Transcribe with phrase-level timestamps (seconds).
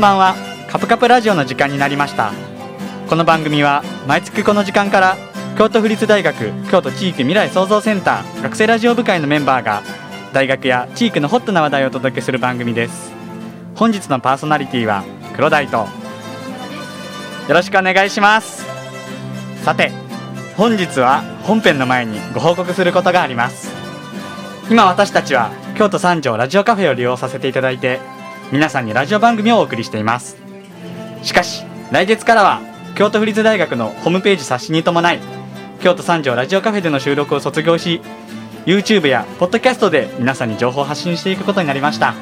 [0.00, 0.34] んばんは。
[0.66, 2.32] カプカプラジオの時間になりました。
[3.06, 5.16] この番組は毎月この時間から
[5.58, 9.82] 京都府立大学京都地域未来創造センター学生ラジオ部会のメンバーが
[10.32, 13.12] 大学や地域のホットな話題をお届けする番組です。
[13.74, 15.04] 本日のパーソナリティは
[15.36, 15.76] 黒大と。
[15.76, 15.86] よ
[17.50, 18.64] ろしくお願いします。
[19.64, 19.92] さて
[20.56, 23.70] 本日は本編の前にご報告することがあります。
[24.70, 28.00] 今私たちは京都三条ラジオカフェを利用させていただいて
[28.52, 30.36] 皆さんにラジオ番組をお送りしています。
[31.22, 32.60] しかし来月からは
[32.96, 35.20] 京都府立大学のホームページ冊子に伴い
[35.80, 38.00] 京都三条ラジオカフェでの収録を卒業し
[38.66, 42.14] YouTube やポッドキャストで皆さんに情報を発信していくことになりました。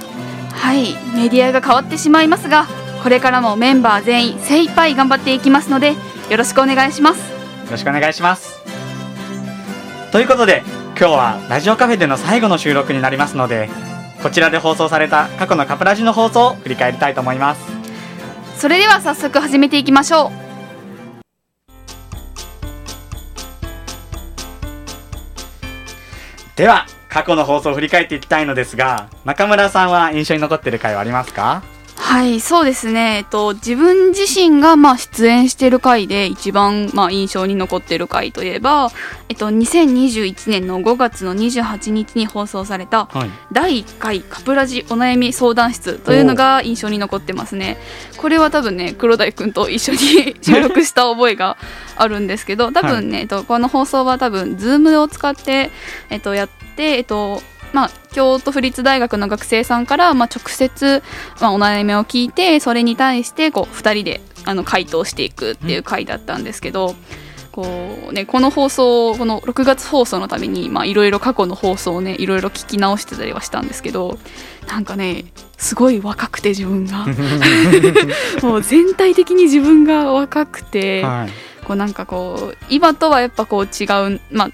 [0.53, 2.67] はいメディアが変わってしまいますが
[3.03, 5.95] これからもメンバー全員精一杯頑張っていきますので
[6.31, 7.19] よろしくお願いします。
[7.31, 8.59] よろしくお願いします。
[10.13, 10.63] ということで
[10.99, 13.71] 今日はラジオカフェでの最後の収録になりますので
[14.23, 17.61] こちらで放送された過去のカプラジの放送を振り返りたいと思います。
[18.57, 20.31] それでは早速始めていきましょう。
[26.57, 31.63] では過去の放送を振り返っていきたいのですが中村さんは印象に残っている回はありますか？
[32.09, 33.19] はいそうですね。
[33.19, 38.91] えっと自分自身がまあ出演している回で一番まあ印象に残っている回といえば
[39.29, 43.31] えっと2021年の5月の28日に放送されたはい。
[43.53, 47.77] 第1回カプラジお悩み相談室というのが印象に残ってますね。
[48.17, 51.59] これは多分ね黒大くんと一緒に 収録した覚えが
[51.95, 55.71] あるんですけど多分ね、えっと、この放送は多分 Zoom を使って、
[56.09, 57.43] えっと、やってえっと
[57.73, 61.03] まあ、京都府立大学の学生さんから、まあ、直接、
[61.41, 66.95] まあ、お悩みを聞いてそれに対してこう2人であの回答していくっていう回だったんですけど、
[67.59, 67.67] こ
[68.11, 74.17] うね、この放送この6月放送のためにまあいろいろ過去の放送をねいろいろ聞き直してたりはしたんですけど
[74.69, 75.25] なんかね
[75.57, 77.05] すごい若くて自分が。
[78.43, 81.31] もう全体的に自分が若くて、はい。
[81.67, 83.85] こうなんかこう今とはやっぱこう違
[84.15, 84.51] うまあ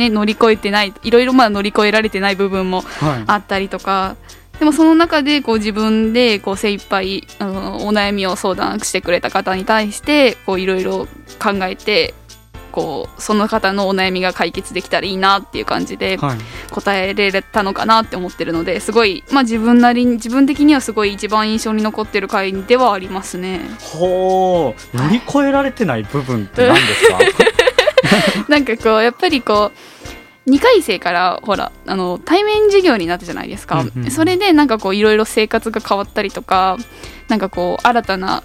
[0.00, 3.24] ね乗り越えてないいろいろまだ乗り越えられてない部分もはい。
[3.26, 4.16] あったりとか
[4.58, 11.06] でもその中でこう自分でこう精一杯あのお悩みを相談してくれた方に対してこういろいろ
[11.38, 12.12] 考えて
[12.72, 16.38] こうその方のお悩みが解決できたらいいなっていう感じではい。
[16.70, 23.60] 答えれたのかなって思ってるのですごい、まあ、自分なりに自分的にはすごい一番印象に残ってる回ではありますね。
[23.80, 27.18] ほう乗り越えられてない部分って何ですか？
[28.48, 29.72] なんかこうやっぱりこ
[30.46, 36.76] う2回生からほらあの対面授業になったじゃないですか、うんうんそれでなんかこういろいろ生活が変わったりとか
[37.28, 38.42] なんかこう新たな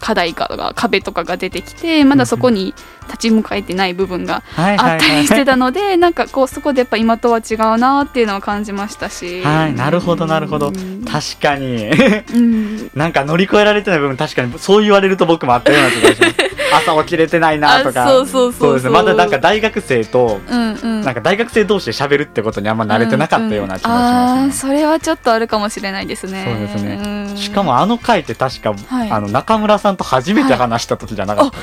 [0.00, 2.74] 課題とか壁とかが出てきてまだそこに
[3.06, 9.42] 立ち向かえてない部分がはいあったりしてたたので、なんかこうそこでやっぱ今とは違うなっていうのは感じましたし。
[9.42, 10.68] はいなるほどなるほど。
[10.68, 11.04] うん。
[11.04, 11.88] 確かに。
[11.88, 12.90] うん。
[12.94, 18.04] なんか乗り越えられてない部分確かにそう言われると僕もあったような気がします 朝起きれてないなとか。
[18.04, 18.74] あそうそうそうそう。
[18.74, 18.90] ですね。
[18.90, 21.00] まだなんか大学生とうんうん。
[21.02, 26.44] なんか大学生同士で喋るってことにあんま慣れてなかったような気がしますね、それはちょっとあるかもしれないですね。
[26.44, 27.28] そうですね。
[27.30, 27.36] うん。
[27.36, 29.10] しかもあの回って確か、はい。
[29.10, 31.58] あの中村さんと初めて話した時じゃなかった、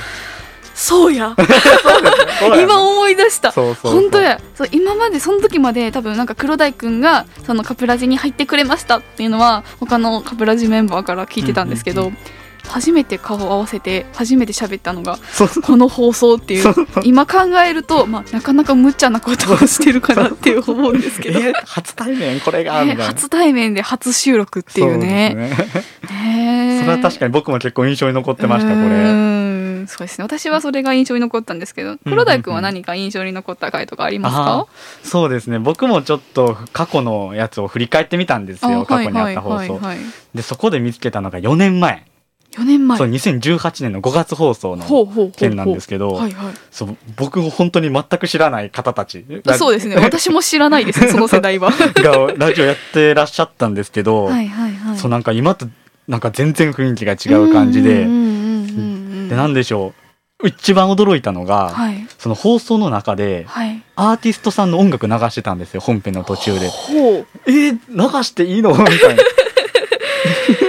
[0.74, 1.36] そうや。
[2.40, 2.64] そうだよね。
[2.64, 3.52] 今思い出した。
[3.52, 4.40] そうそう本当や。
[4.56, 12.18] そう今までその時まで多分なんか黒大くんがそのカプラジに入ってくれましたっていうのは他のカプラジメンバーから聞いてたんですけど、うんうん
[12.70, 15.18] 初めて顔を合わせて初めて喋ったのが
[15.64, 16.74] この放送っていう。
[17.04, 22.86] 今考えると、まあ、なかなか無茶なことをしてるかなっていう思うんですけど、 え初対面これが？
[22.98, 25.58] 初対面で初収録っていうね。
[26.02, 26.20] そね。
[26.24, 30.24] ねそれは確かに僕も結構印象に残ってましたこうれそうですね。
[30.24, 34.68] 私はそれが印象に残ったんですけど黒大くんは何か印象に残った回とかありますか、あ
[35.04, 35.60] そうですね。
[35.60, 38.82] 僕もちょっと過去のやつを振り返ってみたんですよ。
[38.82, 39.80] あ過去にあった放送、
[40.34, 42.06] でそこで見つけたのが4年前、
[42.58, 42.98] 4年前。
[42.98, 46.20] そう2018年の5月放送の件なんですけど
[47.16, 49.26] 僕本当に全く知らない方たち。
[49.58, 49.96] そうですね。
[50.02, 51.72] 私も知らないです その世代は。
[51.72, 54.98] はがラジオやってらっしゃったんですけど、いはいはい。
[54.98, 55.68] そうなんか今と
[56.08, 58.06] なんか全然雰囲気が違う感じで、
[59.30, 60.06] でなんでしょう。
[60.44, 62.08] 一番驚いたのが、はい。
[62.18, 63.82] その放送の中ではい。
[63.96, 66.68] アーティストさんの音楽流してたんですよ本編の途中で。
[66.68, 67.28] ほう。
[67.48, 68.72] えー、流していいの？
[68.72, 69.24] みたいな。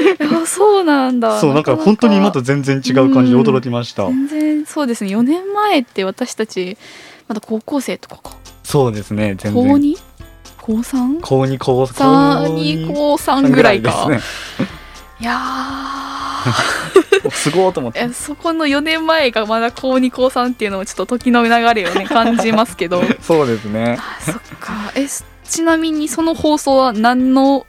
[0.46, 4.06] あそうなんだそうなんか本当に今と全然違う感じで驚きました。
[4.06, 6.78] 全然そうですね4年前って私たち
[7.28, 9.75] まだ高校生とかかそうですね全高然。
[9.76, 9.96] 2
[10.60, 11.20] 高 3?
[11.20, 14.20] 高2高3さ2高3ぐらいかね。
[15.19, 15.32] いや
[17.31, 18.08] すごいと思って。
[18.12, 23.96] そこの4年前がまだ高2高3っていうのもちょっと時の流れをね 感じますけどそうですね。
[23.98, 27.66] あそっかえすちなみにその放送は何の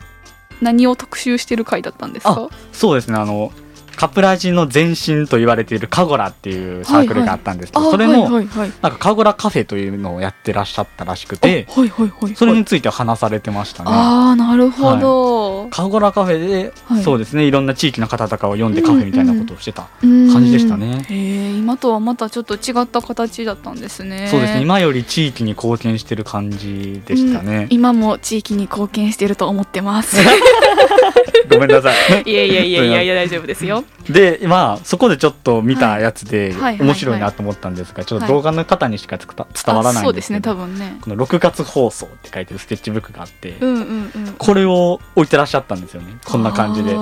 [0.62, 2.50] 何を特集してる回だったんですか？
[2.72, 3.18] そうですね。
[3.18, 3.52] あの
[3.98, 8.72] カプラジの前身と言われているカゴラっていうサークルがあったんですけど、それあの、はいはいはい。
[8.82, 12.36] なんかカゴラカフェというのをやってらっしゃったらしくてあはいはいはい。
[12.36, 13.90] それについて話されてましたね。
[13.92, 17.52] ああなるほど、カゴラカフェで、はいそうですねい。
[17.52, 21.04] ろんな地域の方とかを呼んでカフェみたいなことをしてた、感感じでしたね。
[21.10, 24.28] へえ今とはまたちょっと違った形だったんですね。
[24.30, 30.18] そうですね今より地域に貢献してる感じでしたね、今も地域に貢献してると思ってます。
[31.50, 32.24] ごめんなさい。
[32.30, 36.88] いやいやいやいやいや大丈夫ですよでまあそこでちょっと見たやつではいはいはい。
[36.88, 39.28] 面白いなと思ったんですがちょっと動画の方にしか伝
[39.76, 40.98] わらないんですねですけど多分ね。
[41.02, 44.36] この6月放送って書いてるスケッチブックがあって、うんうんうん。
[44.38, 46.18] これを置いてらっしゃったんですよね。
[46.26, 46.92] こんな感じで。
[46.92, 46.96] で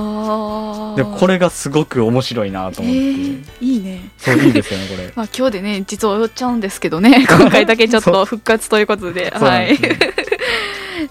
[1.20, 4.10] これがすごく面白いなと思って、へーいいね。
[4.18, 5.12] そういいですよねこれ。
[5.16, 7.26] まあ今日でね実は終わっちゃうんですけどね。
[7.30, 9.78] 今回だけちょっと復活ということではい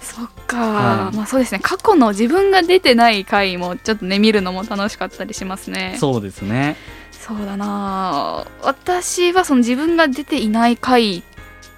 [0.01, 1.17] そっか、はい。
[1.17, 1.61] まあそうですね。
[1.63, 5.97] 過去の自分が出てない回もちょっとね見るのも楽しかったりしますね。
[5.99, 6.77] そうですね。
[7.13, 8.47] そうだな。
[8.63, 11.23] 私はその自分が出ていない回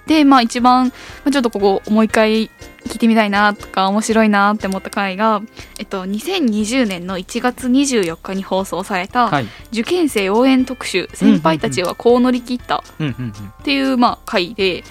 [0.06, 0.92] でまあ一番ま
[1.26, 2.50] あちょっとここもう一回
[2.86, 5.42] 聞いてみたいなとか面白いなって思った回が、
[5.78, 9.46] えっと、2020年の1月24日に放送されたはい。
[9.72, 14.84] 受験生応援特集「先輩たちはこう乗り切った」っていうまあ回で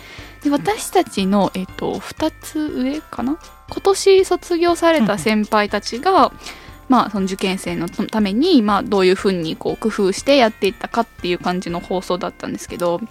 [0.45, 3.38] で私たちの、えっと、2つ上かな？
[3.69, 6.31] 今年卒業された先輩たちが、
[6.88, 13.01] まあ、その受験生のために、まあ、どういうふうにこう工夫してやっていったかっていう感じの放送だったんですけど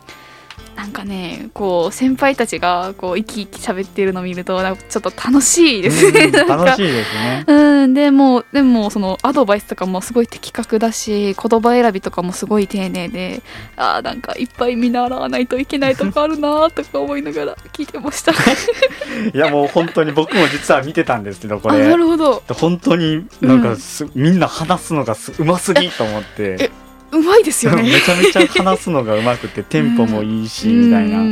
[0.76, 6.24] なんかねこう先輩たちがこう生き生き喋ってるのを見るとなんかちょっと楽しいですね。
[6.26, 7.44] うん 楽しいですね。
[7.46, 13.42] うん、でもでもそのアドバイスとかもすごい的確だし言葉選びとかもすごい丁寧で
[13.76, 18.32] あーなんかいっぱい見習わないといけないとこあるなーとか思いながら聞いてました。
[19.32, 22.42] いやもう本当に僕も実は見てたんですけどこあれなるほど。
[22.48, 26.56] 本当になんかす、みんな話すのがすうますぎと思って。
[26.60, 26.83] え
[27.14, 27.82] うまいですよね。
[27.90, 31.22] めちゃめちゃ話すのがうまくて テンポもいいし、みたいな、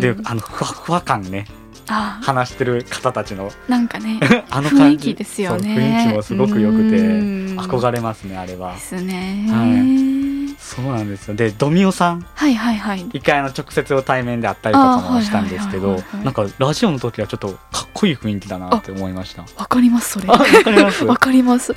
[0.00, 1.46] であのふわふわ感ね。
[1.88, 2.18] あ。
[2.22, 3.50] 話してる方たちの。
[3.68, 4.18] なんかね
[4.50, 4.82] あの感じ。
[4.84, 6.02] 雰囲気ですよね。
[6.04, 7.56] 雰囲気もすごく良くてうん。
[7.60, 8.74] 憧れますねあれは。
[8.74, 11.34] ですね、はそうなんですよ。
[11.36, 12.26] でドミオさん。
[12.34, 13.06] はいはいはい。
[13.12, 19.44] 一回あの直接を対面で会ったりとかもしたんですけどなんかラジオの時はちょっとかっこいい雰囲気だなって思いました。
[19.56, 20.26] わかりますそれ。
[20.28, 21.04] あわかります？
[21.04, 21.72] わかります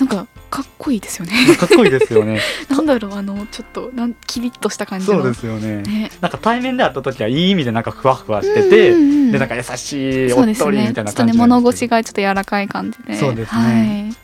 [0.00, 1.32] なんかかっこいいですよね。
[1.58, 2.40] かっこいいですよね。
[2.70, 5.18] なんだろうあのちょっとなんキリッとした感じの。
[5.18, 5.82] そうですよね。
[5.82, 6.10] ね。
[6.22, 9.32] なんか対面で会った時はいい意味でなんかふわふわしてて、うんうんうん。
[9.32, 13.14] でなんか優しいおっとりみたいな感じなんですけど物腰がちょっと柔らかい感じで。
[13.16, 14.14] そうですね。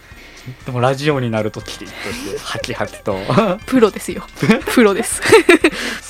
[0.64, 3.12] でもラジオになるとキリッとしてハキハキと。
[3.12, 4.24] はい、プロですよ。
[4.74, 5.20] プロです。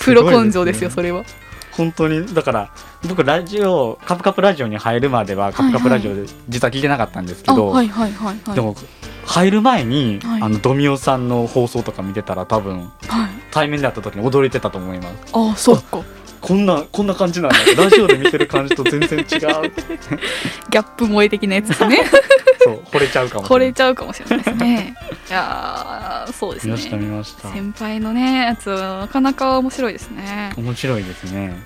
[0.01, 1.25] プロ根性ですよそれは。
[1.73, 2.35] 本当に。
[2.35, 2.71] だから
[3.09, 6.83] 僕ラジオカプカプラジオに入るまではカプカプラジオで実は聞い。
[6.83, 8.55] てなかったんですけあど、はいはいはいはい。
[8.55, 8.77] でも
[9.27, 10.43] 入る前に、はい。
[10.43, 13.31] あのドミオさんの放送とか見てたら多分はい。
[13.51, 15.33] 対面で会った時に驚いてたと思います。
[15.33, 16.03] あそうか。
[16.41, 17.59] こんなこんな感じなんだ。
[17.77, 19.27] ラジオで見てる感じと全然違う。
[19.29, 22.05] ギャップ萌え的なやつですね。
[22.65, 23.69] そう惚れちゃうかもし惚れない。
[23.69, 24.95] れちゃうかもしれないですね。
[25.29, 26.73] いやーそうですね。
[26.73, 27.49] 見ました見ました。
[27.53, 30.53] 先輩のねやつはなかなか面白いですね。
[30.57, 31.63] 面白いですね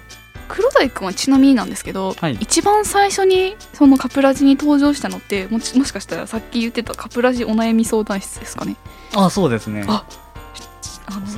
[0.51, 2.37] 黒谷君はちなみになんですけど、はい。
[2.41, 8.77] 一番最初にそのカプラジに登場したのってもしもしかしたらさっき言ってたカプラジお悩み相談室ですかね？
[9.15, 9.85] あそうですね。
[9.87, 10.05] あ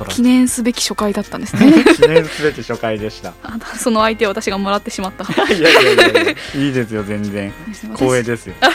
[0.09, 1.71] 記念すべき初回だったんですね。
[1.95, 3.33] 記念すべき初回でした。
[3.43, 5.23] あのその相手を私がもらってしまった。
[5.53, 7.53] いやいやいやいいですよ全然。
[7.95, 8.55] 光栄ですよ。
[8.61, 8.69] な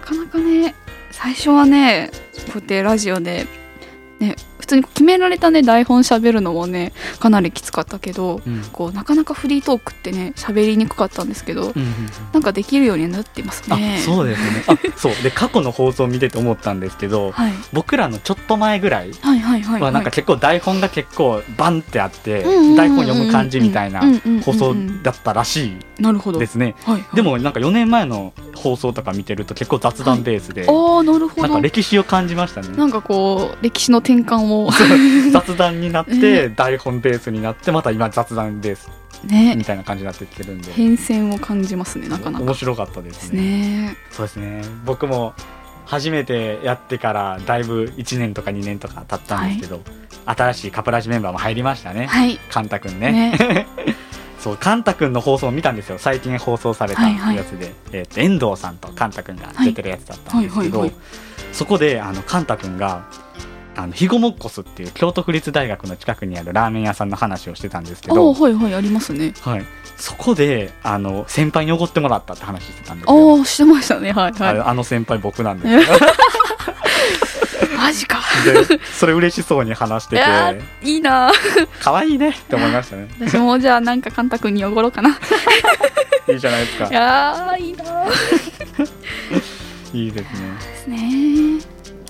[0.00, 0.74] かなかね
[1.10, 3.46] 最初はねこうやってラジオで
[4.18, 8.62] ね普通に決められたね台本喋るのもねかなりきつかったけどうん。
[8.72, 11.84] こうなかなかフリートークってね喋りにくかったんですけどうんうんうん。
[12.32, 14.64] なんかできるようになってますあねそうですね。
[14.68, 15.14] あそう。
[15.24, 24.02] で過去の放送を見てて思ったんですけどはい、僕らのちょっと前ぐらいはいはいはいははいなんか結構台本が結構バンってあってうんうんうんうん台本読む感じみたいな
[24.44, 26.38] 放送だったらしなるほど。
[26.38, 26.76] いですね
[27.14, 32.76] でもなんか4年前の放送とか見てると結構雑談ベースでああなるほなんどか歴史を感じましたね。
[32.76, 34.70] なんかこう歴史の転換を。
[35.32, 38.90] 雑談になって台本ベースになってまた今雑談ベース
[39.24, 39.56] ね。
[39.56, 40.72] みたいな感じになってきてるんで。
[40.72, 42.44] 変遷を感じますねなかなか。
[42.44, 43.40] 面白かったでですすね。
[43.40, 44.62] ねそうですね。
[44.84, 45.34] 僕も
[45.86, 49.80] 初めてやってからだいぶ1年とか2年とか経ったんですけど、
[50.24, 52.38] 新しいカプラジメンバーも入りましたね、はい。
[52.50, 53.12] カンタくんね。
[53.12, 53.66] ね
[54.42, 55.98] そうカンタくんの放送を見たんですよ。
[55.98, 57.36] 最近放送されたはいはい。
[57.36, 60.90] やつで、えーと遠藤さんとカンタくんが出てるやつだったんですけど、はいはいはい。
[60.90, 60.94] はい
[61.52, 63.04] そこであのカンタくんが
[63.76, 69.34] あのヒゴモッコスっていう京都府立大学の近くにあるラーメン屋さんの話をしてたんですけあど、はいはいありますね。
[69.42, 69.64] はい、
[69.96, 73.38] そこであの先輩におごってもらったって話してたんですよ。
[73.38, 74.12] ああしてましたね。
[74.12, 76.06] はいあはあの先輩僕なんですけど。
[76.06, 76.08] い
[77.82, 78.20] マジか。
[78.44, 80.86] でそれ嬉しそうに話してて。
[80.86, 81.32] いいいな。
[81.80, 82.30] 可愛いね。
[82.30, 83.08] って思いましたね。
[83.20, 85.10] 私もじゃあなんかカンタ君におごろうかな。
[86.28, 86.88] いいいじゃないですか。
[86.92, 88.12] やーいいなー。
[89.98, 90.58] いいですね。
[90.60, 91.02] ですね。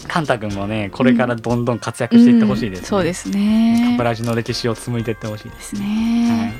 [0.08, 2.82] カンタ君もねこれからどんどん活躍していってほしいです、ね。
[2.82, 6.52] うんそうですカねプラジの歴史を紡いでいってほしいで、ですすね、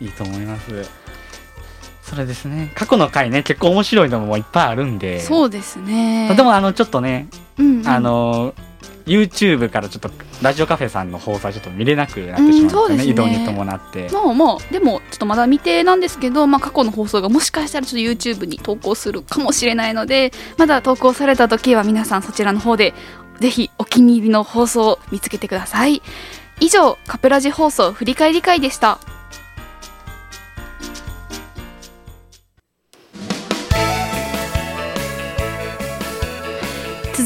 [0.00, 0.90] はい、いいと思います。
[2.02, 2.72] それですね。
[2.74, 5.20] 過去の回ね結構面白いのもいっぱいあるんで。
[5.20, 6.34] そうですね。
[6.34, 7.28] でもあのちょっとね、
[7.60, 7.88] うんうん。
[7.88, 8.54] あの
[9.06, 10.10] YouTube からちょっと
[10.42, 13.06] ラジオカフェさんの放送はちょっと見れなくなってしまうんでね,、うんね。
[13.06, 22.94] 移動に伴って、まあまあでもちょっとまだ未定なんですけど、まあ、過去の放送がもしかしたらちょっと YouTube に投稿するかもしれないのでまだ投稿された時は皆さんそちらの方で
[23.40, 26.02] ぜひお気に入りの放送を見つけてください。
[26.60, 28.98] 以上カプラジ放送振り返り会でした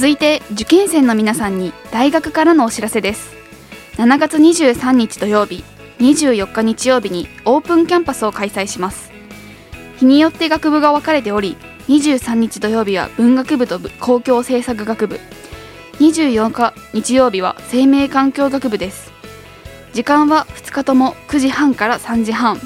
[0.05, 3.35] 続いて受験生の皆さんに大学からのお知らせです。
[3.97, 5.65] 7月23日土曜日
[5.99, 9.11] 24日日曜日にオープンキャンパスを開催します。
[9.97, 11.57] 日によって学部が分かれており
[11.89, 15.19] 23日土曜日は文学部と部公共政策学部。
[16.01, 19.11] 24日日曜日は生命環境学部です。
[19.95, 22.61] 時間は2日とも9時半から3時半。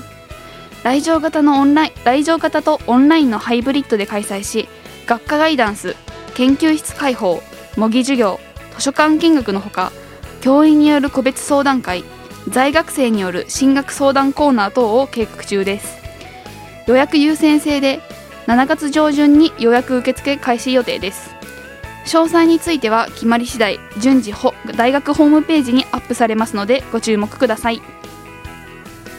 [0.82, 4.68] 来場型のオンライン来場型とオンラインのハイブリッドで開催し
[5.06, 5.94] 学科ガイダンス
[6.38, 7.42] 研究室開放
[7.76, 8.38] 模擬授業
[8.76, 9.90] 図書館見学のほか
[10.40, 12.04] 教員による個別相談会
[12.48, 15.98] 在学生による進学相談コーナー等を計画中です。
[16.86, 18.00] 予約優先制で
[18.46, 21.34] 7月上旬に予約受付開始予定です。
[22.04, 27.82] 詳細については決まり次第順次ほ大学ホームページにアップされますのでご注目ください。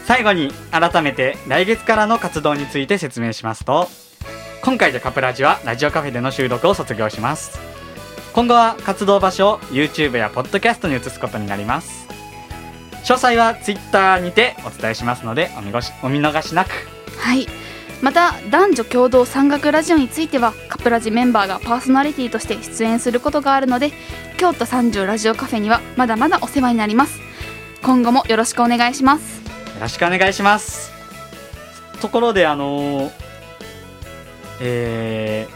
[0.05, 3.89] 最後に改めて来月からの活動について説明しますと
[4.62, 7.58] 今回でカプラジはラジオカフェでの収録を卒業します。
[8.34, 12.08] 今後は活動場所を YouTube や Podcast に移すことになります。
[13.04, 16.72] 詳細は Twitter にてお伝えしますのでお見ごしお見逃しなく。
[17.18, 17.48] はい。
[18.01, 23.92] また男女共同山岳ラジオについてはカプラジメンバーがパーソナリティとして出演することがあるので
[24.38, 27.20] 京都三条ラジオカフェにはまだまだお世話になります。
[27.82, 29.42] 今後もよろしくお願いします。
[29.42, 30.92] よろしくお願いします。
[32.01, 33.18] ところであのー
[34.62, 35.48] え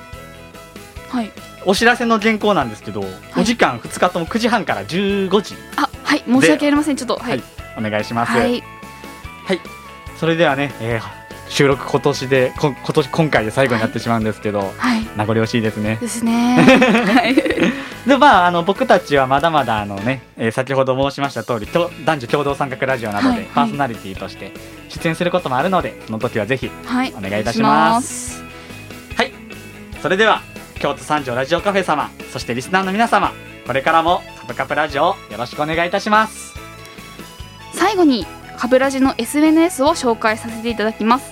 [1.10, 1.26] はい。
[1.28, 1.32] ー
[1.66, 3.06] お知らせの原稿なんですけど、い。
[3.38, 5.56] お時間2日とも9時半から15時。
[5.78, 6.96] あはい申し訳ありません。
[6.96, 7.42] ちょっとはい。
[7.78, 8.64] お願いします、はい。
[10.18, 15.04] それではね、えー収録今年でこ今年今回で最後になってしまうんですけど、はい。
[15.16, 15.98] 名残惜しいですね。
[16.02, 16.58] ですね。
[16.66, 17.36] はい。
[18.08, 23.46] でまああの僕たちはまだまだあのね、えー先ほど申しました通りきょ男女共同参画ラジオなどはいはい。
[23.46, 24.52] でパーソナリティとして
[24.90, 27.14] 出演することもあるので、その時はぜひはい。
[27.16, 28.38] お願いいたします。
[28.38, 28.43] はい
[30.04, 30.42] それでは
[30.76, 33.32] 京都三条ラジオカフェ様そしてリスナーの皆様
[33.66, 36.54] これからもカプカプラジオをよろしくお願いいたします。
[37.74, 38.26] 最後に
[38.58, 41.32] カブラジの SNS を紹介させていただきます。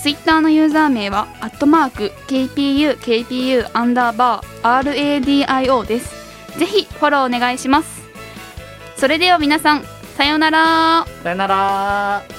[0.00, 6.14] ツイッターのユーザー名はアットマーク KPU KPU アンダーバー RADIO です。
[6.56, 8.02] ぜひフォローお願いします。
[8.96, 9.82] それでは皆さん
[10.16, 11.04] さようなら。
[11.24, 12.37] さよなら